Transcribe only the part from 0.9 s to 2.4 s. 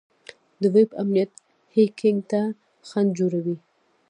امنیت هیکینګ